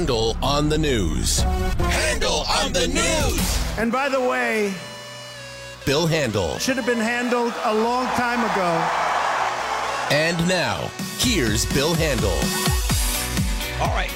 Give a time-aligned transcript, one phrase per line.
[0.00, 1.40] Handel on the news.
[1.40, 3.78] Handel on the news.
[3.78, 4.72] And by the way,
[5.84, 8.88] Bill Handel should have been handled a long time ago.
[10.10, 12.30] And now, here's Bill Handel.
[13.82, 14.10] All right.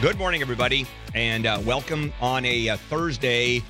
[0.00, 3.60] Good morning, everybody, and uh, welcome on a uh, Thursday.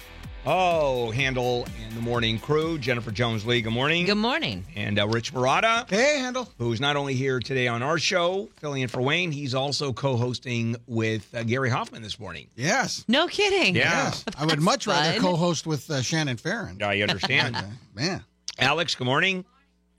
[0.44, 2.76] Oh, Handel and the morning crew.
[2.76, 4.06] Jennifer Jones Lee, good morning.
[4.06, 4.64] Good morning.
[4.74, 6.50] And uh, Rich Murata, Hey, Handel.
[6.58, 10.16] who's not only here today on our show, filling in for Wayne, he's also co
[10.16, 12.48] hosting with uh, Gary Hoffman this morning.
[12.56, 13.04] Yes.
[13.06, 13.76] No kidding.
[13.76, 14.06] Yeah.
[14.06, 14.24] Yes.
[14.36, 16.82] I would much rather co-host with uh, Shannon Farren.
[16.82, 17.56] I understand.
[17.94, 18.24] Man.
[18.58, 19.44] Alex, good morning.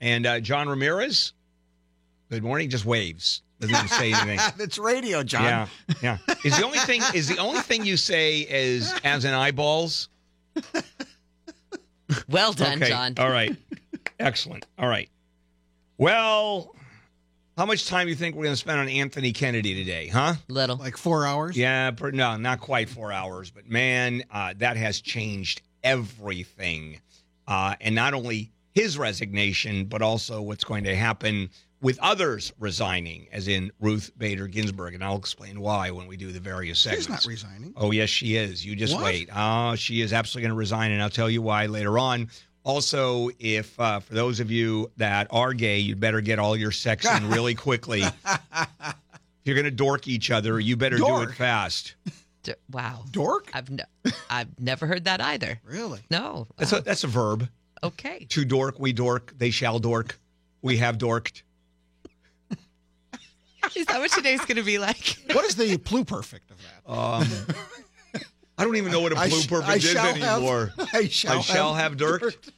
[0.02, 1.32] And uh, John Ramirez,
[2.30, 2.68] good morning.
[2.68, 3.40] Just waves.
[3.60, 4.38] Doesn't even say anything.
[4.58, 5.44] That's radio, John.
[5.44, 5.68] Yeah,
[6.02, 6.18] yeah.
[6.44, 10.10] Is the only thing is the only thing you say is as in eyeballs.
[12.28, 12.90] Well done, okay.
[12.90, 13.14] John.
[13.18, 13.56] All right.
[14.18, 14.66] Excellent.
[14.78, 15.08] All right.
[15.98, 16.74] Well,
[17.56, 20.34] how much time do you think we're going to spend on Anthony Kennedy today, huh?
[20.48, 20.76] Little.
[20.76, 21.56] Like four hours.
[21.56, 27.00] Yeah, per, no, not quite four hours, but man, uh, that has changed everything.
[27.46, 31.50] Uh, and not only his resignation, but also what's going to happen
[31.84, 34.94] with others resigning, as in Ruth Bader Ginsburg.
[34.94, 37.04] And I'll explain why when we do the various segments.
[37.04, 37.74] She's not resigning.
[37.76, 38.64] Oh, yes, she is.
[38.64, 39.04] You just What?
[39.04, 39.28] wait.
[39.34, 42.30] Oh, she is absolutely going to resign, and I'll tell you why later on.
[42.64, 46.72] Also, if uh, for those of you that are gay, you'd better get all your
[46.72, 48.00] sex in really quickly.
[48.02, 48.94] if
[49.44, 51.96] you're going to dork each other, you better do it fast.
[52.44, 53.04] D- wow.
[53.10, 53.50] Dork?
[53.52, 53.84] I've ne-
[54.30, 55.60] I've never heard that either.
[55.64, 56.00] Really?
[56.10, 56.46] No.
[56.56, 57.46] That's a, that's a verb.
[57.82, 58.26] Okay.
[58.30, 59.34] To dork, we dork.
[59.36, 60.18] They shall dork.
[60.62, 61.42] We have dorked.
[63.76, 65.16] Is that what today's going to be like?
[65.32, 66.92] What is the pluperfect of that?
[66.92, 68.22] Um,
[68.58, 70.72] I don't even know what a I blue sh- perfect I is shall have- anymore.
[70.92, 72.50] I shall, I shall have dorked.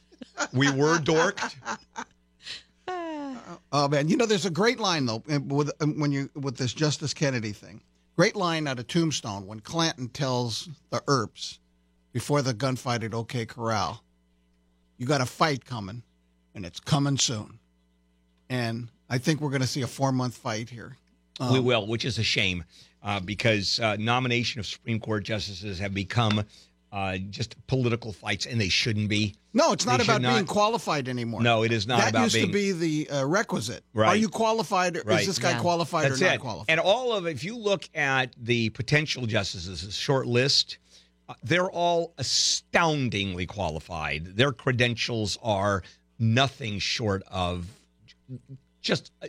[0.53, 1.55] We were dorked.
[3.71, 6.57] Oh man, you know there's a great line though uh, with um, when you with
[6.57, 7.81] this Justice Kennedy thing.
[8.15, 11.59] Great line out of Tombstone when Clanton tells the Earps
[12.13, 14.03] before the gunfight at OK Corral,
[14.97, 16.03] "You got a fight coming,
[16.55, 17.59] and it's coming soon."
[18.49, 20.95] And I think we're going to see a four month fight here.
[21.39, 22.63] Um, we will, which is a shame
[23.03, 26.43] uh, because uh, nomination of Supreme Court justices have become
[26.91, 29.35] uh, just political fights, and they shouldn't be.
[29.53, 31.41] No, it's not They should about being qualified anymore.
[31.41, 32.47] No, it is not that about used being.
[32.47, 33.83] to be the uh, requisite.
[33.93, 34.07] Right.
[34.09, 34.97] Are you qualified?
[34.97, 35.21] Or Right.
[35.21, 35.59] Is this guy Yeah.
[35.59, 36.39] qualified That's or not it.
[36.39, 36.65] qualified?
[36.69, 40.77] And all of, if you look at the potential justices, a short list,
[41.27, 44.37] uh, they're all astoundingly qualified.
[44.37, 45.83] Their credentials are
[46.19, 47.67] nothing short of
[48.81, 49.27] just uh,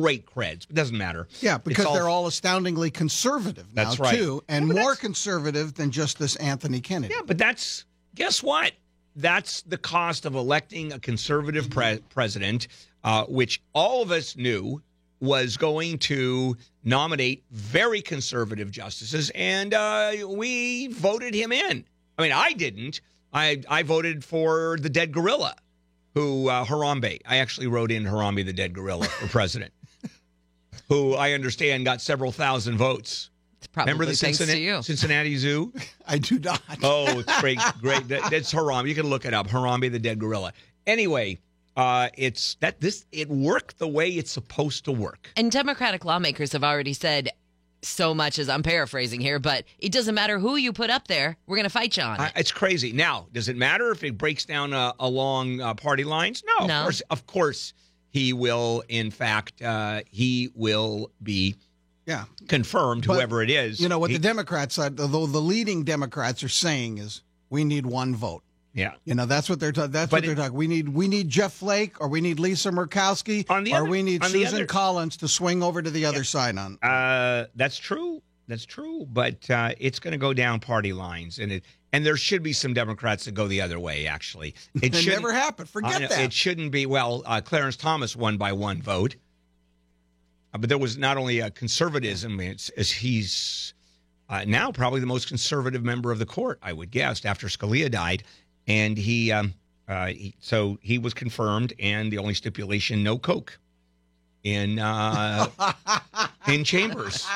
[0.00, 0.62] great creds.
[0.70, 1.28] It doesn't matter.
[1.40, 4.14] yeah, because they're all astoundingly conservative now That's right.
[4.14, 7.12] too, and but more conservative than just this Anthony Kennedy.
[7.14, 8.72] Yeah, but that's guess what?
[9.16, 12.68] That's the cost of electing a conservative pre- president,
[13.04, 14.80] uh, which all of us knew
[15.20, 21.84] was going to nominate very conservative justices, and uh, we voted him in.
[22.18, 23.02] I mean, I didn't.
[23.34, 25.54] I I voted for the dead gorilla,
[26.14, 27.20] who uh, Harambe.
[27.26, 29.72] I actually wrote in Harambe the dead gorilla for president,
[30.92, 33.30] who I understand got several thousand votes.
[33.58, 34.82] It's probably Remember the thanks to Cincinnati, you.
[34.82, 35.72] Cincinnati Zoo?
[36.06, 36.60] I do not.
[36.82, 38.08] Oh, it's great, great.
[38.08, 38.88] That, that's Harambe.
[38.88, 39.46] You can look it up.
[39.48, 40.52] Harambe the dead gorilla.
[40.86, 41.38] Anyway,
[41.76, 45.30] uh, it's that this it worked the way it's supposed to work.
[45.36, 47.30] And Democratic lawmakers have already said
[47.84, 51.36] so much as I'm paraphrasing here, but it doesn't matter who you put up there.
[51.46, 52.32] We're going to fight you on I, it.
[52.36, 52.92] it's crazy.
[52.92, 56.42] Now, does it matter if it breaks down uh, along uh, party lines?
[56.58, 56.74] No, No.
[56.78, 57.74] of course, of course,
[58.12, 58.84] he will.
[58.88, 61.56] In fact, uh, he will be
[62.06, 62.24] Yeah.
[62.48, 63.06] confirmed.
[63.06, 66.42] But, whoever it is, You know what He- the Democrats said, though the leading Democrats
[66.44, 68.42] are saying is we need one vote.
[68.74, 68.92] yeah.
[69.04, 70.54] You know that's what they're ta- that's But what they're talking.
[70.56, 74.54] We need we need Jeff Flake or we need Lisa Murkowski or we need Susan
[74.54, 76.78] other- Collins to swing over to the other side on.
[76.82, 78.22] Uh, that's true.
[78.48, 79.06] That's true.
[79.10, 82.52] But uh, it's going to go down party lines, and it and there should be
[82.52, 84.06] some Democrats that go the other way.
[84.06, 85.68] Actually, it It shouldn't- never happened.
[85.68, 86.20] I Forget that.
[86.20, 86.86] It shouldn't be.
[86.86, 89.16] Well, uh, Clarence Thomas won by one vote,
[90.54, 92.40] Uh, but there was not only a conservatism.
[92.40, 93.74] It's as he's
[94.28, 97.90] uh, now probably the most conservative member of the court, I would guess, after Scalia
[97.90, 98.22] died,
[98.66, 99.32] and he.
[99.32, 99.54] Um,
[99.88, 103.58] uh, he so he was confirmed, and the only stipulation: no coke
[104.44, 105.46] in uh,
[106.48, 107.26] in chambers.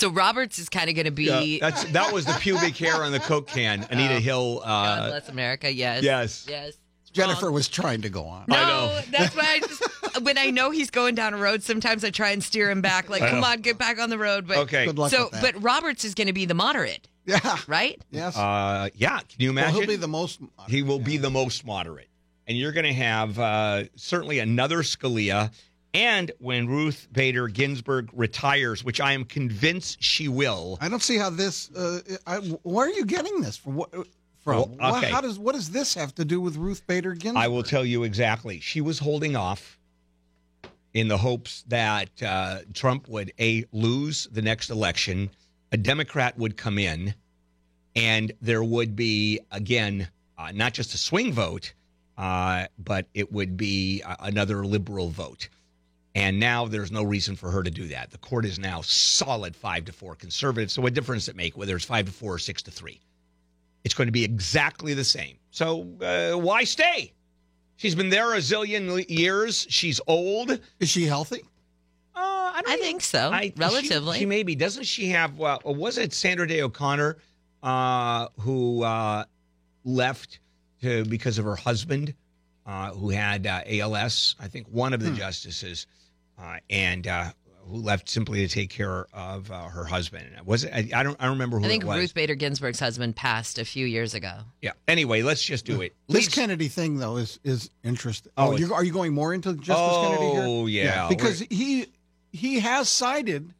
[0.00, 1.58] So Roberts is kind of going to be.
[1.58, 3.86] Yeah, that's that was the pubic hair on the coke can.
[3.90, 4.60] Anita Hill.
[4.64, 5.70] God Uh, bless America.
[5.72, 6.02] Yes.
[6.02, 6.46] yes.
[6.48, 6.74] Yes.
[7.12, 7.54] Jennifer Wrong.
[7.54, 8.44] was trying to go on.
[8.48, 9.00] No, I know.
[9.10, 12.30] that's why I just when I know he's going down a road, sometimes I try
[12.30, 13.10] and steer him back.
[13.10, 14.46] Like, come on, get back on the road.
[14.46, 14.86] But Okay.
[14.86, 15.42] Good luck so, with that.
[15.54, 17.58] but Roberts is going to be the moderate, Yeah.
[17.66, 18.00] right?
[18.10, 18.36] Yes.
[18.38, 19.18] Uh, yeah.
[19.18, 19.80] Can you well, imagine?
[19.80, 20.40] he'll be the most.
[20.68, 22.08] He will be the most moderate.
[22.46, 25.50] And you're going to have uh, certainly another Scalia
[25.92, 31.16] And when Ruth Bader Ginsburg retires, which I am convinced she will, I don't see
[31.16, 31.70] how this.
[31.72, 33.74] Uh, I, where are you getting this from?
[33.74, 33.92] What,
[34.38, 34.76] from?
[34.76, 35.10] Well, okay.
[35.10, 37.42] how does what does this have to do with Ruth Bader Ginsburg?
[37.42, 38.60] I will tell you exactly.
[38.60, 39.78] She was holding off
[40.94, 45.30] in the hopes that uh, Trump would a lose the next election,
[45.72, 47.14] a Democrat would come in,
[47.96, 50.08] and there would be again
[50.38, 51.74] uh, not just a swing vote,
[52.16, 55.48] uh, but it would be uh, another liberal vote.
[56.14, 58.10] And now there's no reason for her to do that.
[58.10, 60.70] The court is now solid five to four conservative.
[60.70, 63.00] So what difference does it make whether it's five to four or six to three?
[63.84, 65.36] It's going to be exactly the same.
[65.50, 67.12] So uh, why stay?
[67.76, 69.66] She's been there a zillion years.
[69.70, 70.50] She's old.
[70.50, 71.42] Uh, Is she healthy?
[72.14, 74.18] I, don't I even- think so, I- she- relatively.
[74.18, 75.38] She, maybe doesn't she have?
[75.38, 77.16] Well, was it Sandra Day O'Connor
[77.62, 79.24] uh, who uh,
[79.84, 80.40] left
[80.82, 82.12] to because of her husband
[82.66, 84.36] uh, who had uh, ALS?
[84.40, 84.94] I think one Hmm.
[84.94, 85.86] of the justices,
[86.38, 87.30] uh, and uh,
[87.66, 90.26] who left simply to take care of uh, her husband.
[90.44, 90.72] Was it?
[90.72, 91.16] I, I don't.
[91.20, 91.98] I don't remember who I think it was.
[91.98, 94.40] Ruth Bader Ginsburg's husband passed a few years ago.
[94.62, 94.72] yeah.
[94.88, 95.94] Anyway, let's just do it.
[96.08, 98.32] This Leads- Kennedy thing, though, is is interesting.
[98.36, 100.44] Oh, Oh, you are you going more into Justice Oh, Kennedy here?
[100.46, 101.86] Oh yeah, because he
[102.32, 103.52] he has sided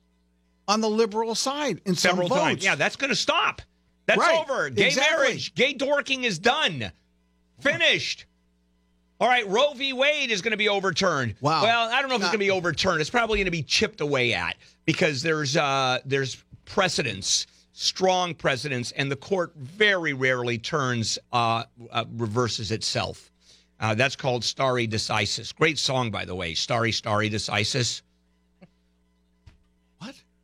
[0.68, 2.54] on the liberal side in several some times.
[2.56, 2.64] votes.
[2.64, 3.60] Yeah, that's going to stop.
[4.06, 4.70] That's Right, over.
[4.70, 5.16] Gay exactly.
[5.16, 6.90] marriage, gay dorking is done.
[7.60, 8.26] Finished.
[9.20, 9.92] All right, Roe v.
[9.92, 11.34] Wade is going to be overturned.
[11.42, 11.62] Wow.
[11.62, 13.02] Well, I don't know if it's going to be overturned.
[13.02, 14.56] It's probably going to be chipped away at
[14.86, 22.04] because there's uh, there's precedents, strong precedents, and the court very rarely turns uh, uh,
[22.16, 23.30] reverses itself.
[23.78, 25.54] Uh, that's called stare decisis.
[25.54, 26.54] Great song, by the way.
[26.54, 28.00] "Starry, stare decisis.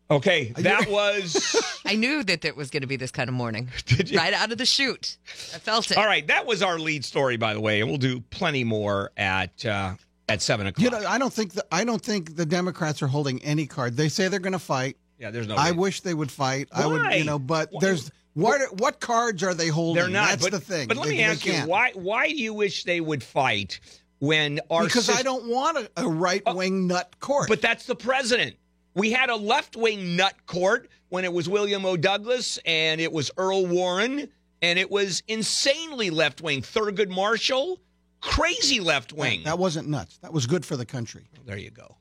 [0.09, 0.17] What?
[0.17, 1.81] Okay, that was.
[1.87, 3.69] I knew that it was going to be this kind of morning.
[3.87, 4.19] Did you?
[4.19, 5.17] Right out of the chute.
[5.55, 5.97] I felt it.
[5.97, 9.11] All right, that was our lead story, by the way, and we'll do plenty more
[9.17, 9.95] at uh,
[10.29, 10.85] at seven o'clock.
[10.85, 13.97] You know, I don't think the, I don't think the Democrats are holding any card.
[13.97, 14.97] They say they're going to fight.
[15.19, 15.57] yeah, there's no.
[15.57, 15.79] I way.
[15.79, 16.69] wish they would fight.
[16.73, 17.81] I would, you know, but Why?
[17.81, 20.03] there's what what cards are they holding?
[20.03, 20.29] they're not.
[20.29, 20.89] That's but, the thing.
[20.89, 23.81] But let They- me they ask you, why why do you wish they would fight
[24.19, 27.49] when our Because sys- I don't want a, a right wing nut court.
[27.49, 28.57] But that's the president.
[28.97, 31.99] We had a left wing nut court when it was William O.
[31.99, 34.27] Douglas and it was Earl Warren
[34.63, 36.63] and it was insanely left wing.
[36.63, 37.79] Thurgood Marshall,
[38.23, 39.43] crazy left wing.
[39.45, 40.17] that wasn't nuts.
[40.23, 41.29] That was good for the country.
[41.45, 41.95] There you go.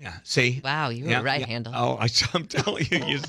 [0.00, 0.14] Yeah.
[0.24, 0.62] See.
[0.64, 1.46] Wow, you were Yeah, right, yeah.
[1.48, 1.72] Handel.
[1.76, 3.04] Oh, I, I'm telling you.
[3.06, 3.20] you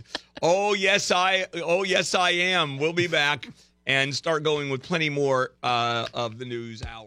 [0.41, 1.45] oh yes, I.
[1.55, 2.77] Oh yes, I am.
[2.77, 3.49] We'll be back
[3.85, 7.05] and start going with plenty more uh, of the news hour.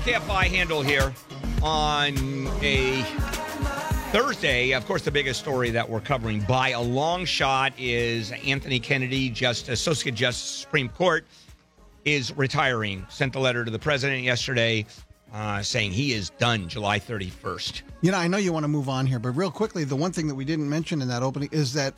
[0.03, 1.13] KFI Handel here
[1.61, 2.13] on
[2.61, 3.03] a
[4.11, 4.73] Thursday.
[4.73, 9.29] Of course, the biggest story that we're covering by a long shot is Anthony Kennedy,
[9.29, 11.25] just Associate Justice Supreme Court,
[12.03, 13.05] is retiring.
[13.07, 14.85] Sent the letter to the president yesterday
[15.33, 17.83] uh, saying he is done July 31st.
[18.01, 20.11] You know, I know you want to move on here, but real quickly, the one
[20.11, 21.93] thing that we didn't mention in that opening is that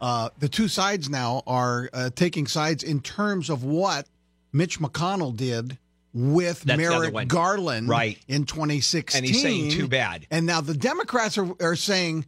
[0.00, 4.08] uh, the two sides now are uh, taking sides in terms of what
[4.52, 5.78] Mitch McConnell did
[6.16, 7.28] with That's Merrick.
[7.28, 8.18] Garland Right.
[8.26, 9.18] in 2016.
[9.18, 10.26] And he's saying too bad.
[10.30, 12.24] And now the Democrats are, are saying,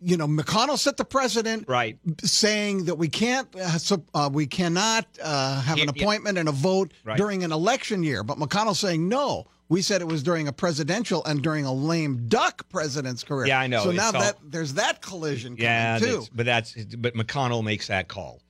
[0.00, 1.98] you know, McConnell set the precedent, Right.
[2.22, 6.52] saying that we can't, uh, so, uh, we cannot uh, have an appointment and a
[6.52, 7.16] vote Right.
[7.16, 8.22] during an election year.
[8.22, 9.46] But McConnell saying no.
[9.68, 13.48] We said it was during a presidential and during a lame duck president's career.
[13.48, 13.82] Yeah, I know.
[13.82, 16.04] So now all- that there's that collision coming Yeah, too.
[16.06, 18.40] that's- but that's but McConnell makes that call,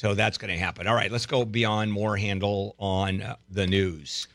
[0.00, 0.86] so that's going to happen.
[0.86, 4.28] All right, let's go beyond more Handel on uh, the news.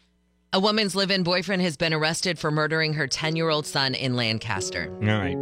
[0.53, 3.95] A woman's live in boyfriend has been arrested for murdering her 10 year old son
[3.95, 4.95] in Lancaster.
[5.01, 5.36] All right.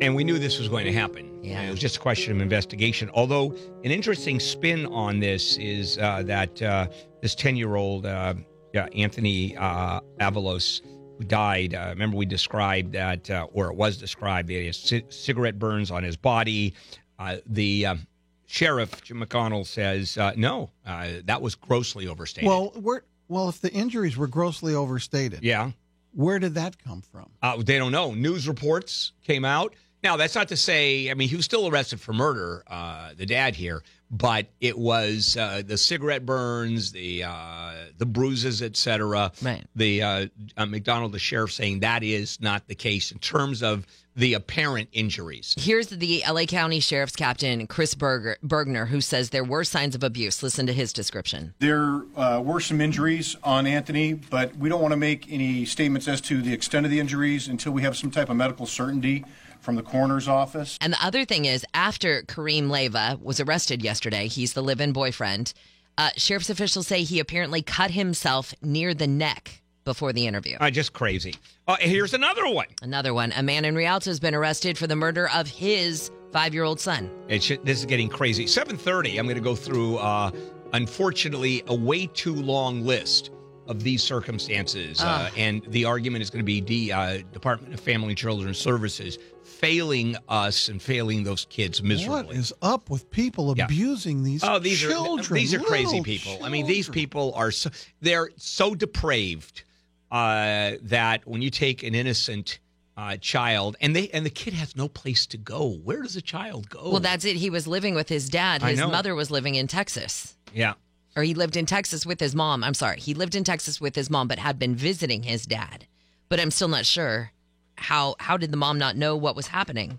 [0.00, 1.42] And we knew this was going to happen.
[1.42, 1.62] Yeah.
[1.62, 3.10] It was just a question of investigation.
[3.14, 3.52] Although,
[3.82, 6.86] an interesting spin on this is uh, that uh,
[7.20, 8.34] this 10 year old uh,
[8.74, 10.82] yeah, Anthony uh, Avalos,
[11.18, 14.78] who died, uh, remember we described that, uh, or it was described, that he has
[14.78, 16.74] ci- cigarette burns on his body.
[17.18, 18.06] Uh, the um
[18.46, 22.48] sheriff, Jim McDonnell, says, uh, no, uh, that was grossly overstated.
[22.48, 25.72] well, where, well, if the injuries were grossly overstated, yeah.
[26.12, 27.30] where did that come from?
[27.42, 28.14] Uh, they don't know.
[28.14, 29.74] News reports came out.
[30.02, 33.26] Now, that's not to say, I mean, he was still arrested for murder, uh, the
[33.26, 39.32] dad here, but it was uh, the cigarette burns, the uh, the bruises, etc.
[39.42, 39.64] Right.
[39.74, 40.26] The uh,
[40.56, 43.86] uh, McDonnell, the sheriff, saying that is not the case in terms of
[44.16, 45.54] the apparent injuries.
[45.58, 50.02] Here's the LA County Sheriff's Captain Chris Berger, Bergner, who says there were signs of
[50.02, 50.42] abuse.
[50.42, 51.54] Listen to his description.
[51.58, 56.08] There uh, were some injuries on Anthony, but we don't want to make any statements
[56.08, 59.24] as to the extent of the injuries until we have some type of medical certainty
[59.60, 60.78] from the coroner's office.
[60.80, 64.92] And the other thing is, after Kareem Leiva was arrested yesterday, he's the live in
[64.92, 65.52] boyfriend.
[65.98, 70.58] Uh, sheriff's officials say he apparently cut himself near the neck before the interview.
[70.60, 71.34] Uh, just crazy.
[71.66, 72.66] Uh, here's another one.
[72.82, 73.32] Another one.
[73.34, 76.78] A man in Rialto has been arrested for the murder of his five year old
[76.78, 77.08] son.
[77.28, 78.44] It should, this is getting crazy.
[78.44, 79.18] 7:30.
[79.18, 80.30] I'm going to go through, uh,
[80.74, 83.30] unfortunately, a way too long list
[83.68, 87.80] of these circumstances, uh, and the argument is going to be the uh, Department of
[87.80, 92.26] Family and Children Services failing us and failing those kids miserably.
[92.26, 93.64] What is up with people Yeah.
[93.64, 95.18] abusing these Oh, these children?
[95.26, 96.38] are these are crazy little people.
[96.44, 99.64] I mean, these people are so they're so depraved
[100.10, 102.58] uh, that when you take an innocent
[102.96, 106.22] uh, child and they and the kid has no place to go, where does a
[106.22, 106.90] child go?
[106.90, 107.36] Well, that's it.
[107.36, 108.62] He was living with his dad.
[108.62, 110.36] His mother was living in Texas.
[110.52, 110.74] yeah.
[111.14, 112.62] Or he lived in Texas with his mom.
[112.62, 113.00] I'm sorry.
[113.00, 115.86] He lived in Texas with his mom, but had been visiting his dad.
[116.28, 117.32] But I'm still not sure
[117.76, 119.98] how how did the mom not know what was happening?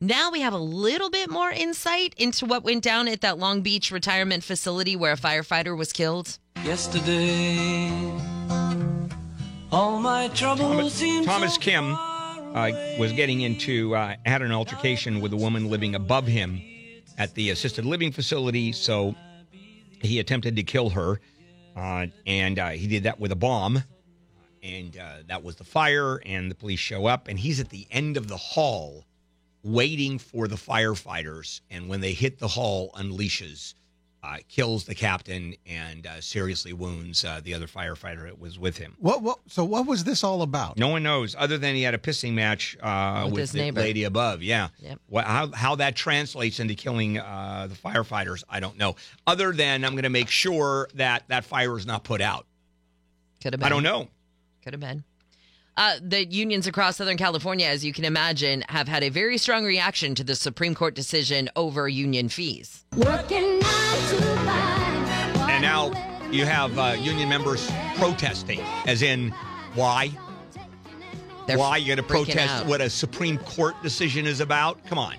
[0.00, 3.62] Now we have a little bit more insight into what went down at that Long
[3.62, 6.38] Beach retirement facility where a firefighter was killed.
[6.64, 8.12] Yesterday,
[9.72, 15.32] all my troubles Thomas so Kim uh, was getting into uh, had an altercation with
[15.32, 16.60] a woman living above him
[17.18, 18.72] at the assisted living facility.
[18.72, 19.14] So
[20.00, 21.20] he attempted to kill her,
[21.74, 23.82] uh, and uh, he did that with a bomb.
[24.62, 27.86] And uh, that was the fire, and the police show up, and he's at the
[27.90, 29.04] end of the hall,
[29.62, 31.60] waiting for the firefighters.
[31.70, 33.74] And when they hit the hall, unleashes,
[34.26, 38.76] uh, kills the captain, and uh, seriously wounds uh, the other firefighter that was with
[38.78, 38.94] him.
[38.98, 39.22] What?
[39.22, 39.38] What?
[39.46, 40.78] So what was this all about?
[40.78, 43.58] No one knows, other than he had a pissing match uh, With with, his the
[43.58, 43.80] neighbor.
[43.80, 44.42] lady above.
[44.42, 44.68] Yeah.
[44.80, 45.00] Yep.
[45.08, 48.96] What, how how that translates into killing uh, the firefighters, I don't know.
[49.26, 52.46] Other than I'm going to make sure that that fire is not put out.
[53.42, 53.66] Could have been.
[53.66, 54.08] I don't know.
[54.64, 55.04] Could have been.
[55.76, 59.62] Uh, the unions across Southern California, as you can imagine, have had a very strong
[59.64, 62.86] reaction to the Supreme Court decision over union fees.
[62.96, 65.50] Working to five.
[65.50, 65.92] And now
[66.30, 69.34] you have uh, union members protesting, as in
[69.74, 70.10] why?
[71.46, 72.66] They're why you going to protest out.
[72.66, 74.82] what a Supreme Court decision is about?
[74.86, 75.16] Come on.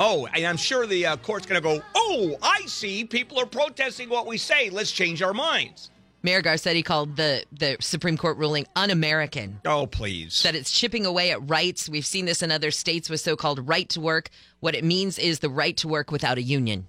[0.00, 1.80] Oh, and I'm sure the uh, court's going to go.
[1.94, 3.04] Oh, I see.
[3.04, 4.68] People are protesting what we say.
[4.68, 5.91] Let's change our minds.
[6.22, 9.60] Mayor Garcetti called the, the Supreme Court ruling un-American.
[9.64, 10.42] Oh, please.
[10.42, 11.88] That it's chipping away at rights.
[11.88, 14.28] We've seen this in other states with so-called right to work.
[14.60, 16.86] What it means is the right to work without a union.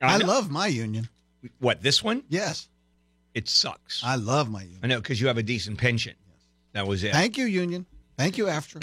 [0.00, 1.08] I know- love my union.
[1.58, 2.22] What this one?
[2.28, 2.68] Yes,
[3.34, 4.02] It sucks.
[4.04, 4.80] I love my union.
[4.82, 6.14] I know because you have a decent pension.
[6.72, 7.12] That was it.
[7.12, 7.86] Thank you, union.
[8.18, 8.82] Thank you, AFTRA.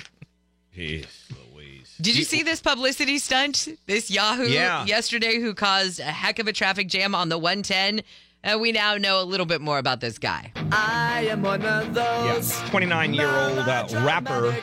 [0.76, 1.06] Jeez
[1.54, 1.96] Louise.
[2.02, 3.68] Did you see this publicity stunt?
[3.86, 4.86] This Yahoo Yeah.
[4.86, 8.02] yesterday who caused a heck of a traffic jam on the 110.
[8.43, 10.51] Uh, we now know a little bit more about this guy.
[10.72, 12.51] I am one of those.
[12.62, 14.55] Yeah, 29 year old uh, rapper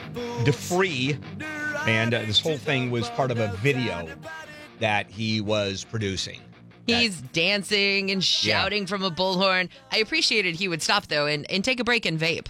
[0.45, 1.19] DeFree,
[1.87, 4.09] and uh, this whole thing was part of a video
[4.81, 6.41] that he was producing.
[6.89, 9.69] That- He's dancing and shouting from a bullhorn.
[9.93, 12.47] I appreciated he would stop though and, and take a break and vape.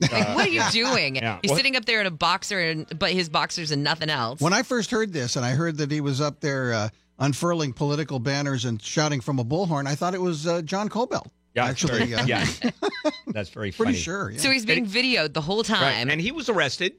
[0.00, 1.16] Like, what are you doing?
[1.16, 1.38] Yeah.
[1.42, 4.40] He's What- sitting up there in a boxer and but his boxers and nothing else.
[4.40, 7.72] When I first heard this, and I heard that he was up there uh, unfurling
[7.72, 11.26] political banners and shouting from a bullhorn, I thought it was uh, John Kobylt.
[11.54, 12.46] Yeah, actually, very- uh, yeah,
[13.28, 13.86] that's very funny.
[13.88, 14.30] pretty sure.
[14.30, 14.38] Yeah.
[14.38, 15.66] so he's being videoed the whole Right.
[15.66, 16.10] time.
[16.10, 16.92] And he was arrested,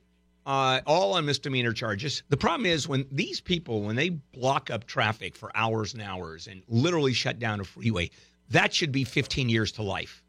[0.45, 2.23] uh, all on misdemeanor charges.
[2.29, 6.47] The problem is when these people, when they block up traffic for hours and hours
[6.47, 8.09] and literally shut down a freeway,
[8.49, 10.23] that should be 15 years to life.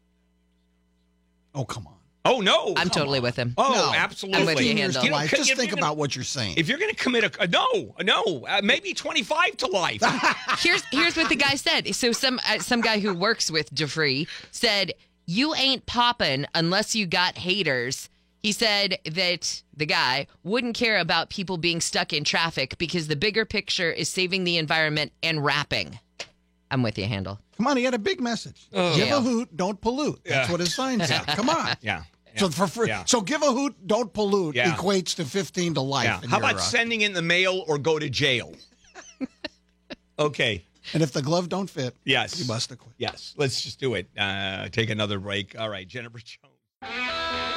[1.55, 1.95] oh, come on.
[2.23, 2.73] Oh no!
[2.77, 3.55] I'm totally with him.
[3.57, 3.97] Oh, No.
[3.97, 4.41] absolutely.
[4.41, 5.01] I'm with you, 15 years Handel.
[5.01, 5.29] to You know, life.
[5.31, 6.53] Just if think you're about what you're saying.
[6.57, 10.01] If you're going to commit a no, no, uh, maybe 25 to life.
[10.59, 11.95] here's here's what the guy said.
[11.95, 14.93] So some uh, some guy who works with DeFree said,
[15.25, 18.07] "You ain't popping unless you got haters."
[18.43, 23.15] He said that the guy wouldn't care about people being stuck in traffic because the
[23.15, 25.99] bigger picture is saving the environment and rapping.
[26.71, 27.39] I'm with you, Handel.
[27.57, 28.67] Come on, he had a big message.
[28.71, 29.17] Give Yeah.
[29.17, 30.21] a hoot, don't pollute.
[30.23, 30.51] That's Yeah.
[30.51, 31.27] what his sign said.
[31.27, 31.75] Come on.
[31.81, 32.03] yeah.
[32.37, 33.03] So for free, Yeah.
[33.05, 34.73] so give a hoot, don't pollute Yeah.
[34.75, 36.23] equates to 15 to life.
[36.25, 38.55] How about uh, sending in the mail or go to jail?
[40.19, 40.65] okay.
[40.93, 42.39] And if the glove don't fit, Yes.
[42.39, 42.95] you must acquit.
[42.97, 43.33] Yes.
[43.37, 44.09] Let's just do it.
[44.17, 45.57] Uh, take another break.
[45.59, 45.87] All right.
[45.87, 47.50] Jennifer Jones.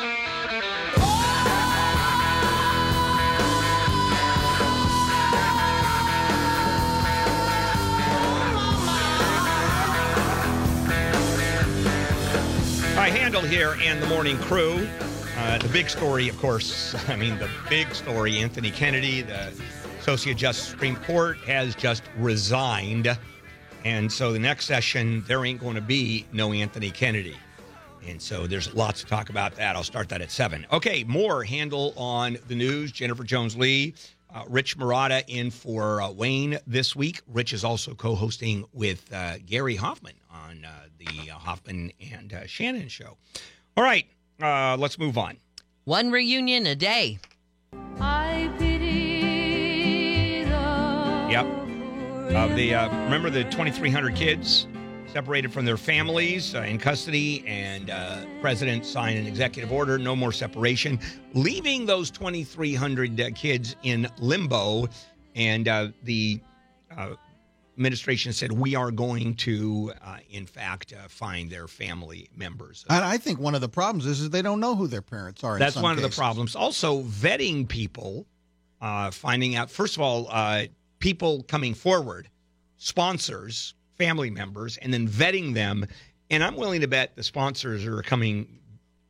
[13.49, 14.89] Here and the morning crew.
[15.37, 19.53] Uh, the big story, of course, I mean, the big story Anthony Kennedy, the
[20.01, 23.17] Associate Justice Supreme Court, has just resigned.
[23.85, 27.37] And so the next session, there ain't going to be no Anthony Kennedy.
[28.09, 29.77] And so there's lots to talk about that.
[29.77, 30.67] I'll start that at 7.
[30.73, 32.93] Okay, more Handel on the news.
[32.93, 33.95] Jennifer Jones Lee,
[34.35, 37.23] uh, Rich Murata in for uh, Wayne this week.
[37.27, 42.33] Rich is also co hosting with uh, Gary Hoffman on uh, the uh, Hoffman and
[42.33, 43.17] uh, Shannon show.
[43.77, 44.07] All right,
[44.43, 45.39] uh, let's move on.
[45.85, 47.19] One reunion a day.
[48.01, 50.51] I pity the
[51.31, 51.47] Yep.
[52.35, 54.67] Uh, the uh, remember the 2,300 kids
[55.15, 60.17] separated from their families uh, in custody, and uh, president signed an executive order: no
[60.17, 60.99] more separation,
[61.35, 64.89] leaving those 2,300 uh, kids in limbo.
[65.37, 66.41] And uh, the
[66.97, 67.15] uh,
[67.77, 72.85] administration said we are going to, uh, in fact, uh, find their family members.
[72.91, 75.45] And I think one of the problems is, is they don't know who their parents
[75.45, 75.61] are.
[75.61, 76.57] That's one of the problems.
[76.57, 78.27] Also, vetting people,
[78.81, 80.65] uh, finding out, first of all, uh,
[80.99, 82.29] people coming forward,
[82.79, 85.87] sponsors, family members, and then vetting them.
[86.31, 88.59] And I'm willing to bet the sponsors are coming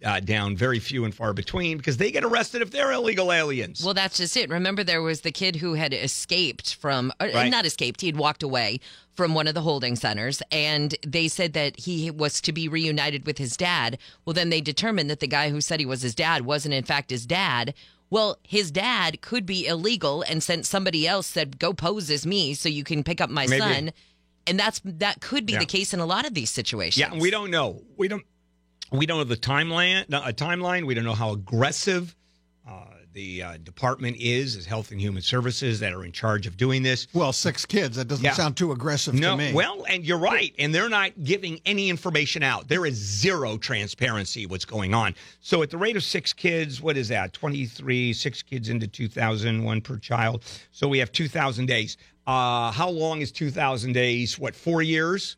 [0.04, 3.82] uh, down very few and far between because they get arrested if they're illegal aliens.
[3.82, 4.50] Well, that's just it.
[4.50, 7.50] Remember, there was the kid who had escaped from, uh, Right.
[7.50, 8.80] not escaped, he had walked away
[9.14, 13.24] from one of the holding centers, and they said that he was to be reunited
[13.24, 13.96] with his dad.
[14.26, 16.84] Well, then they determined that the guy who said he was his dad wasn't, in
[16.84, 17.72] fact, his dad.
[18.10, 22.52] Well, his dad could be illegal and sent somebody else said, "Go pose as me,
[22.54, 23.60] so you can pick up my Maybe.
[23.60, 23.92] son."
[24.46, 25.60] And that's that could be Yeah.
[25.60, 26.98] the case in a lot of these situations.
[26.98, 27.82] Yeah, we don't know.
[27.96, 28.24] We don't.
[28.92, 30.04] We don't know the timeline.
[30.08, 30.86] A timeline.
[30.86, 32.14] We don't know how aggressive
[32.68, 36.56] uh, the uh, department is, as Health and Human Services, that are in charge of
[36.56, 37.06] doing this.
[37.12, 37.96] Well, six kids.
[37.96, 38.34] That doesn't Yeah.
[38.34, 39.52] sound too aggressive No, to me.
[39.52, 42.68] well, and you're right, and they're not giving any information out.
[42.68, 45.14] There is zero transparency what's going on.
[45.40, 47.32] So at the rate of six kids, what is that?
[47.32, 50.42] Twenty three, six kids into 2001 per child.
[50.70, 51.96] So we have two thousand days.
[52.26, 54.38] Uh, how long is two thousand days?
[54.38, 55.36] What four years?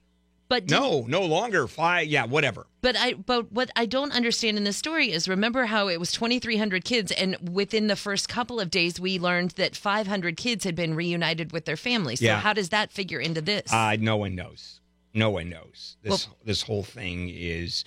[0.49, 1.67] but did- No, no longer.
[1.67, 2.07] Five.
[2.07, 2.69] Yeah, whatever.
[2.81, 6.13] But I but what I don't understand in this story is remember how it was
[6.13, 10.77] 2300 kids and within the first couple of days we learned that 500 kids had
[10.77, 12.21] been reunited with their families.
[12.21, 12.39] So Yeah.
[12.39, 13.73] how does that figure into this?
[13.73, 14.81] Uh, no one knows.
[15.13, 15.97] No one knows.
[16.03, 17.83] This Well- this whole thing is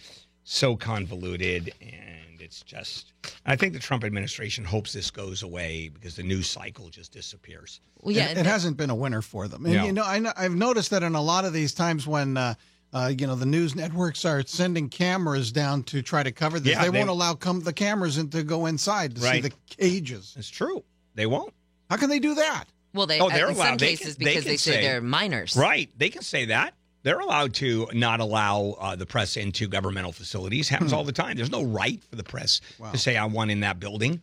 [0.50, 3.14] so convoluted, and it's just.
[3.46, 7.82] I think the Trump administration hopes this goes away because the news cycle just disappears.
[8.02, 9.66] well, yeah, it, it hasn't been a winner for them.
[9.66, 9.86] And No.
[9.86, 12.56] you know, I know, I've noticed that in a lot of these times when uh,
[12.94, 16.74] uh, you know the news networks are sending cameras down to try to cover this,
[16.74, 19.54] Yeah, they, they- won't allow come the cameras in to go inside to see the
[19.70, 20.34] cages.
[20.38, 20.84] It's true.
[21.16, 21.54] They won't.
[21.90, 22.66] How can they do that?
[22.94, 23.80] well they Oh, they're in some allowed.
[23.80, 25.56] They cases can- they because can they say say- they're minors.
[25.56, 25.92] Right.
[25.96, 26.74] They can say that.
[27.04, 30.68] They're allowed to not allow uh, the press into governmental facilities.
[30.70, 31.38] Happens all the time.
[31.38, 32.60] There's no right for the press
[32.92, 34.22] to say I want in that building.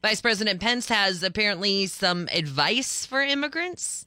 [0.00, 4.04] Vice President Pence has apparently some advice for immigrants.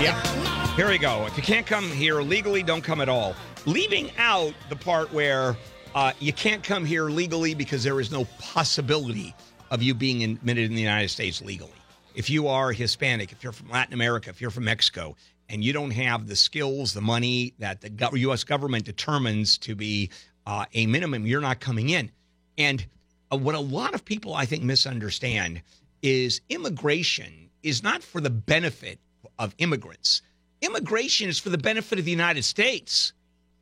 [0.00, 0.76] Yeah.
[0.76, 1.26] Here we go.
[1.26, 3.34] If you can't come here legally, don't come at all.
[3.66, 5.56] Leaving out the part where
[5.94, 9.34] uh, you can't come here legally because there is no possibility
[9.70, 11.72] of you being admitted in the United States legally.
[12.20, 15.16] If you are Hispanic, if you're from Latin America, if you're from Mexico,
[15.48, 18.44] and you don't have the skills, the money that the U.S.
[18.44, 20.10] government determines to be
[20.44, 22.10] uh, a minimum, you're not coming in.
[22.58, 22.84] And
[23.32, 25.62] uh, what a lot of people, I think, misunderstand
[26.02, 28.98] is immigration is not for the benefit
[29.38, 30.20] of immigrants.
[30.60, 33.14] Immigration is for the benefit of the United States.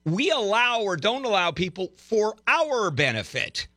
[0.04, 3.68] We allow or don't allow people for our benefit.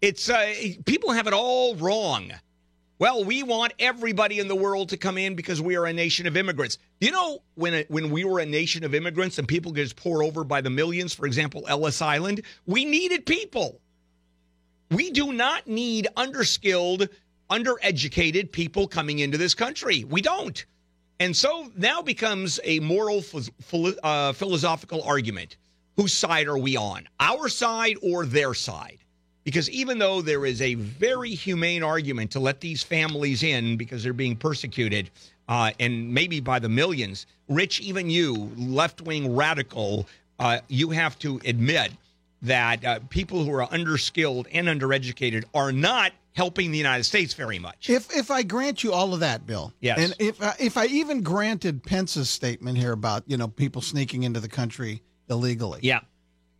[0.00, 0.50] It's uh,
[0.86, 2.32] people have it all wrong.
[3.00, 6.26] Well, we want everybody in the world to come in because we are a nation
[6.26, 6.76] of immigrants.
[7.00, 10.22] You know, when it, when we were a nation of immigrants and people get poured
[10.22, 13.80] over by the millions, for example, Ellis Island, we needed people.
[14.90, 17.08] We do not need underskilled,
[17.48, 20.04] undereducated people coming into this country.
[20.04, 20.62] We don't.
[21.20, 23.24] And so now becomes a moral,
[24.02, 25.56] uh, philosophical argument.
[25.96, 27.08] Whose side are we on?
[27.18, 28.98] Our side or their side?
[29.50, 34.04] Because even though there is a very humane argument to let these families in because
[34.04, 35.10] they're being persecuted,
[35.48, 40.06] uh, and maybe by the millions, Rich, even you, left wing radical,
[40.38, 41.90] uh, you have to admit
[42.42, 47.58] that uh, people who are underskilled and undereducated are not helping the United States very
[47.58, 47.90] much.
[47.90, 49.98] If if I grant you all of that, Bill, Yes.
[49.98, 54.22] and if I, if I even granted Pence's statement here about you know people sneaking
[54.22, 56.02] into the country illegally, yeah.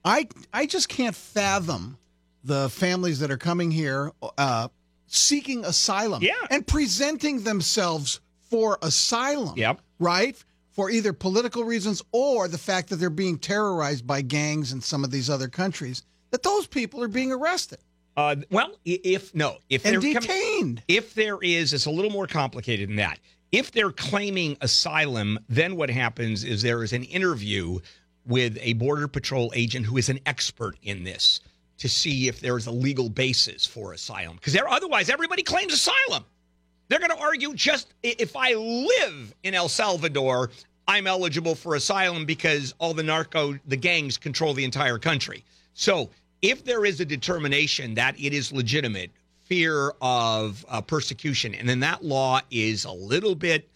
[0.04, 1.98] I I just can't fathom
[2.44, 4.68] the families that are coming here uh,
[5.06, 6.34] seeking asylum, Yeah.
[6.50, 9.80] and presenting themselves for asylum, Yep.
[9.98, 10.36] right?
[10.72, 15.02] for either political reasons or the fact that they're being terrorized by gangs in some
[15.04, 17.78] of these other countries, that those people are being arrested
[18.16, 20.82] Uh, well, if no, if and they're detained.
[20.88, 23.18] if there is, it's a little more complicated than that.
[23.52, 27.80] If they're claiming asylum, then what happens is there is an interview
[28.24, 31.40] with a Border Patrol agent who is an expert in this
[31.80, 34.36] to see if there is a legal basis for asylum.
[34.36, 36.24] Because otherwise, everybody claims asylum.
[36.88, 40.50] They're going to argue just if I live in El Salvador,
[40.86, 45.42] I'm eligible for asylum because all the narco, the gangs control the entire country.
[45.72, 46.10] So
[46.42, 49.10] if there is a determination that it is legitimate,
[49.44, 53.68] fear of uh, persecution, and then that law is a little bit,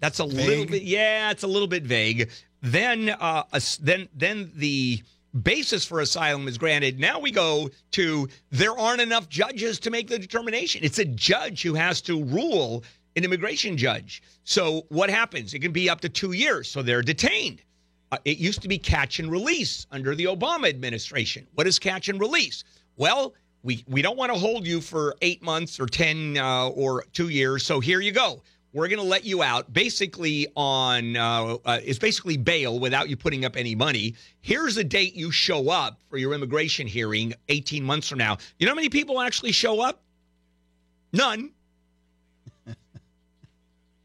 [0.00, 2.30] that's a little bit, yeah, it's a little bit vague.
[2.62, 3.44] Then, uh,
[3.80, 5.02] then, then the
[5.42, 6.98] basis for asylum is granted.
[6.98, 10.84] Now we go to there aren't enough judges to make the determination.
[10.84, 12.84] It's a judge who has to rule,
[13.16, 14.22] an immigration judge.
[14.44, 15.54] So what happens?
[15.54, 16.68] It can be up to two years.
[16.68, 17.62] So they're detained.
[18.10, 21.46] Uh, it used to be catch and release under the Obama administration.
[21.54, 22.64] What is catch and release?
[22.96, 27.04] Well, we we don't want to hold you for eight months or ten uh, or
[27.12, 27.64] two years.
[27.64, 28.42] So here you go.
[28.72, 33.44] We're going to let you out basically on uh, uh, basically bail without you putting
[33.44, 34.14] up any money.
[34.40, 38.38] Here's the date you show up for your immigration hearing 18 months from now.
[38.58, 40.02] You know how many people actually show up?
[41.12, 41.50] None.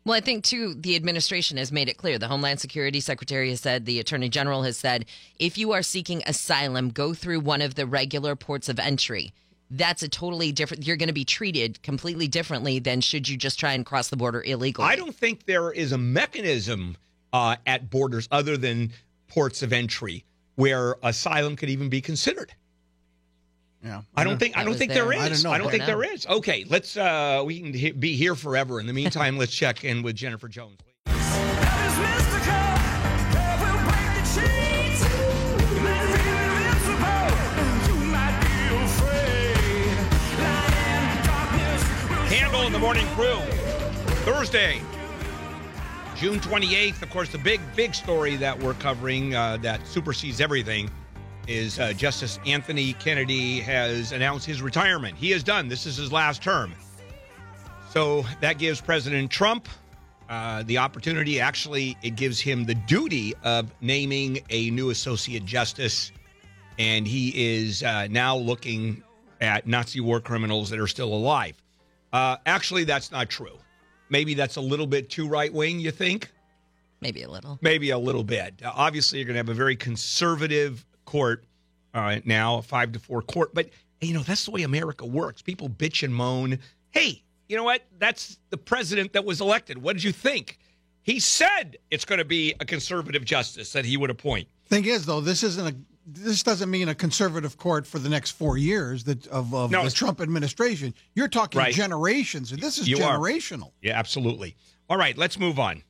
[0.08, 2.17] Well, I think too, the administration has made it clear.
[2.17, 5.06] The Homeland Security Secretary has said, the Attorney General has said,
[5.38, 9.34] if you are seeking asylum, go through one of the regular ports of entry.
[9.69, 10.88] That's a totally different.
[10.88, 14.15] You're going to be treated completely differently than should you just try and cross the
[14.15, 14.88] border illegally.
[14.88, 16.95] I don't think there is a mechanism
[17.34, 18.93] uh, at borders other than
[19.27, 20.23] ports of entry
[20.56, 22.53] where asylum could even be considered.
[23.84, 25.03] Yeah, I don't think I That don't think there.
[25.03, 25.19] there is.
[25.21, 25.51] I don't know.
[25.51, 26.25] I don't think don't there is.
[26.25, 28.80] Okay, let's uh we can he- be here forever.
[28.80, 30.80] In the meantime, let's check in with Jennifer Jones.
[42.77, 43.39] The morning crew.
[44.23, 44.79] Thursday,
[46.15, 47.01] June 28th.
[47.01, 50.87] Of course, the big, big story that we're covering uh, that supersedes everything
[51.47, 55.17] is uh, Justice Anthony Kennedy has announced his retirement.
[55.17, 55.67] He is done.
[55.67, 56.71] This is his last term.
[57.89, 59.67] So that gives President Trump
[60.29, 61.39] uh, the opportunity.
[61.39, 66.11] Actually, it gives him the duty of naming a new associate justice.
[66.77, 69.01] And he is uh, now looking
[69.41, 71.55] at Nazi war criminals that are still alive.
[72.13, 73.57] Uh, actually, that's not true.
[74.09, 76.31] Maybe that's a little bit too right wing, you think?
[77.01, 77.59] Maybe a little.
[77.61, 78.61] Maybe a little bit.
[78.63, 81.45] Uh, obviously, you're going to have a very conservative court
[81.93, 83.53] uh, now, a five to four court.
[83.53, 83.69] But,
[84.01, 85.41] you know, that's the way America works.
[85.41, 86.59] People bitch and moan.
[86.91, 87.83] Hey, you know what?
[87.99, 89.77] That's the president that was elected.
[89.77, 90.59] What did you think?
[91.03, 94.47] He said it's going to be a conservative justice that he would appoint.
[94.65, 95.75] Thing is, though, this isn't a.
[96.09, 99.83] This doesn't mean a conservative court for the next four years that of, of No,
[99.83, 100.93] the Trump administration.
[101.15, 101.73] You're talking Right.
[101.73, 102.49] generations.
[102.51, 103.17] This is You are.
[103.17, 103.71] generational.
[103.81, 104.55] Yeah, absolutely.
[104.89, 105.83] All right, let's move on.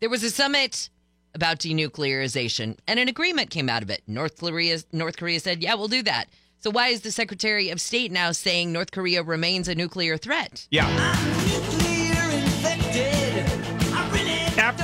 [0.00, 0.88] There was a summit
[1.34, 4.02] about denuclearization, and an agreement came out of it.
[4.06, 7.80] North Korea, North Korea said, "Yeah, we'll do that." So why is the Secretary of
[7.82, 10.66] State now saying North Korea remains a nuclear threat?
[10.70, 10.88] Yeah.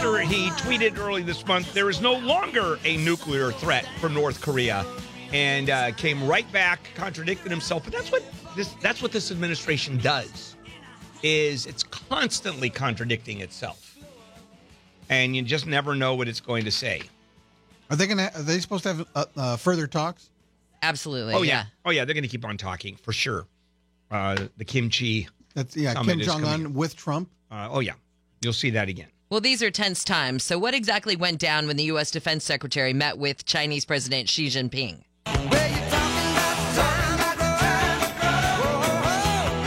[0.06, 4.40] After he tweeted early this month, there is no longer a nuclear threat from North
[4.40, 4.86] Korea,
[5.32, 7.82] and uh, came right back, contradicted himself.
[7.82, 8.22] But that's what
[8.54, 10.54] this that's what this administration does,
[11.24, 13.98] is it's constantly contradicting itself,
[15.08, 17.02] and you just never know what it's going to say.
[17.90, 18.32] Are they going to?
[18.32, 20.30] Are they supposed to have uh, uh, further talks?
[20.82, 21.34] Absolutely.
[21.34, 23.44] Oh yeah, oh yeah, they're going to keep on talking for sure.
[24.12, 25.26] Uh, the kimchi.
[25.54, 26.00] That's yeah.
[26.00, 27.28] Kim Jong Un with Trump.
[27.50, 27.94] Uh, oh yeah,
[28.40, 29.08] you'll see that again.
[29.28, 30.44] Well, these are tense times.
[30.44, 32.10] So, what exactly went down when the U.S.
[32.12, 35.02] Defense Secretary met with Chinese President Xi Jinping?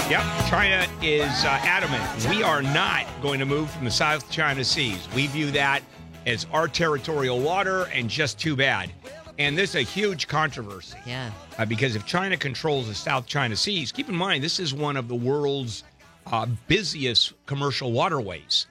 [0.09, 2.01] Yep, China is uh, adamant.
[2.29, 5.07] We are not going to move from the South China Seas.
[5.13, 5.83] We view that
[6.25, 8.91] as our territorial water and just too bad.
[9.37, 11.29] And this is a huge controversy Yeah.
[11.59, 14.97] uh, because if China controls the South China Seas, keep in mind this is one
[14.97, 15.83] of the world's
[16.31, 18.65] uh, busiest commercial waterways.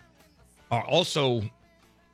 [0.70, 1.42] Uh, also,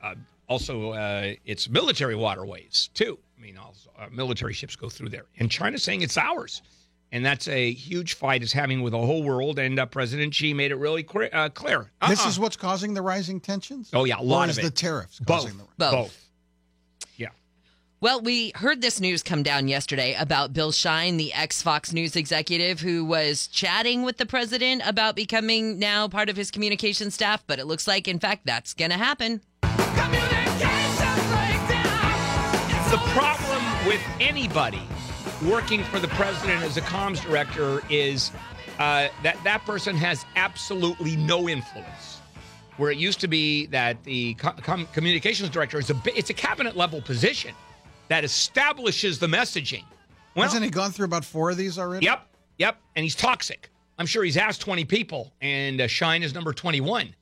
[0.03, 0.14] uh,
[0.49, 3.19] also uh, it's military waterways too.
[3.38, 6.62] I mean, also, uh, military ships go through there, and China's saying it's ours,
[7.12, 9.59] and that's a huge fight it's having with the whole world.
[9.59, 11.29] And uh, President Xi made it really clear.
[11.33, 11.90] Uh, clear.
[12.09, 12.29] This Uh-uh.
[12.29, 13.90] is what's causing the rising tensions.
[13.93, 14.69] oh yeah, a or lot is of it.
[14.69, 15.64] the tariffs both, the?
[15.79, 15.90] Both.
[15.93, 16.23] both.
[18.05, 18.11] Yeah.
[18.11, 22.17] Well, we heard this news come down yesterday about Bill Shine, the ex Fox News
[22.17, 27.43] executive who was chatting with the president about becoming now part of his communication staff.
[27.47, 29.40] But it looks like, in fact, that's going to happen.
[32.90, 34.83] The problem with anybody
[35.47, 38.33] working for the president as a comms director is
[38.79, 42.21] uh, that that person has absolutely no influence.
[42.77, 46.77] Where it used to be that the com- communications director is a it's a cabinet
[46.77, 47.55] level position
[48.09, 49.85] that establishes the messaging.
[50.35, 52.07] Well, Hasn't he gone through about four of these already?
[52.07, 52.27] Yep,
[52.59, 53.71] yep, and he's toxic.
[53.99, 57.14] I'm sure he's asked 20 people, and uh, Shine is number 21.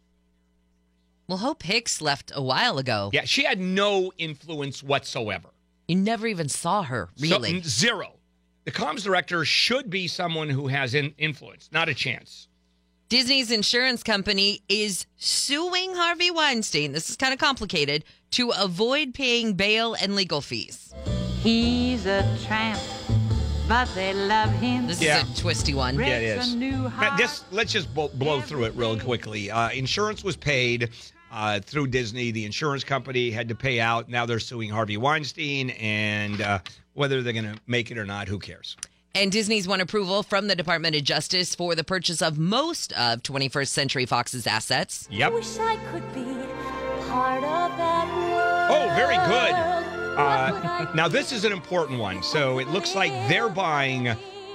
[1.28, 3.10] Well, Hope Hicks left a while ago.
[3.12, 5.48] Yeah, she had no influence whatsoever.
[5.88, 7.56] You never even saw her, really.
[7.56, 8.14] n- zero.
[8.64, 12.48] The comms director should be someone who has in- influence, not a chance.
[13.08, 16.92] Disney's insurance company is suing Harvey Weinstein.
[16.92, 20.92] This is kind of complicated to avoid paying bail and legal fees.
[21.42, 22.80] He's a tramp,
[23.68, 24.86] but they love him.
[24.86, 25.22] This Yeah.
[25.22, 25.98] is a twisty one.
[25.98, 26.52] Yeah, it Breaks is.
[26.54, 27.42] a new But heart.
[27.50, 29.50] let's just blow, blow through it real quickly.
[29.50, 30.90] Uh, insurance was paid
[31.32, 32.30] uh, through Disney.
[32.30, 34.08] The insurance company had to pay out.
[34.08, 36.58] Now they're suing Harvey Weinstein, and uh,
[36.94, 38.76] whether they're going to make it or not, who cares?
[39.14, 43.22] And Disney's won approval from the Department of Justice for the purchase of most of
[43.22, 45.06] 21st Century Fox's assets.
[45.10, 45.32] Yep.
[45.34, 46.31] Wish I could be
[47.14, 49.52] Oh, very good.
[50.18, 52.22] Uh, now, this is an important one.
[52.22, 54.04] So it looks like they're buying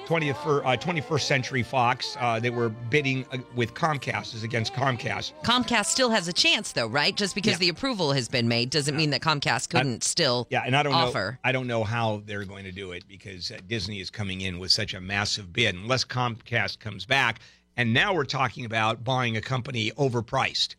[0.08, 2.16] 20th, fir- uh, 21st Century Fox.
[2.20, 5.34] Uh, they were bidding uh, with Comcast, is against Comcast.
[5.44, 7.16] Comcast still has a chance, though, right?
[7.16, 7.58] Just because Yeah.
[7.60, 10.94] the approval has been made doesn't mean that Comcast couldn't still Yeah, and I don't
[10.96, 11.32] offer.
[11.44, 11.50] know.
[11.50, 14.58] I don't know how they're going to do it because uh, Disney is coming in
[14.58, 15.76] with such a massive bid.
[15.76, 17.40] Unless Comcast comes back,
[17.76, 20.76] and now we're talking about buying a company overpriced,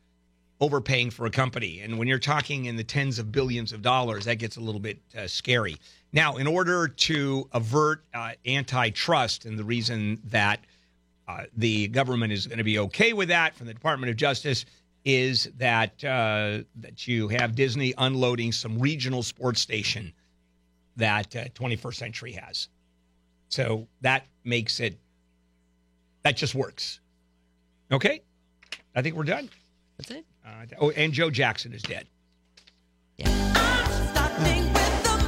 [0.61, 4.25] overpaying for a company, and when you're talking in the tens of billions of dollars,
[4.25, 5.77] that gets a little bit uh, scary.
[6.13, 10.61] Now, in order to avert uh, antitrust, and the reason that
[11.29, 14.65] uh, the government is going to be okay with that from the Department of Justice
[15.05, 20.13] is that uh, that you have Disney unloading some regional sports station
[20.97, 22.69] that uh, 21st Century has.
[23.49, 24.99] So that makes it
[26.23, 27.01] that just works.
[27.93, 28.23] Okay,
[28.95, 29.49] I think we're done.
[29.99, 30.27] That's it.
[30.49, 32.07] Uh, oh, and Joe Jackson is dead.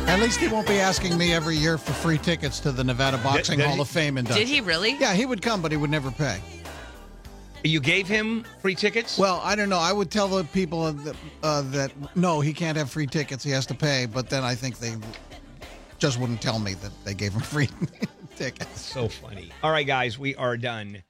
[0.06, 3.16] At least he won't be asking me every year for free tickets to the Nevada
[3.18, 4.96] Boxing did Hall he- of Fame Did he really?
[4.98, 6.40] Yeah, he would come, but he would never pay.
[7.62, 9.18] You gave him free tickets.
[9.18, 9.78] Well, I don't know.
[9.78, 13.44] I would tell the people that, uh, that no, he can't have free tickets.
[13.44, 14.06] He has to pay.
[14.06, 14.94] But then I think they
[15.98, 17.68] just wouldn't tell me that they gave him free
[18.36, 18.80] tickets.
[18.80, 19.50] so funny.
[19.62, 21.02] All right, guys, we are done.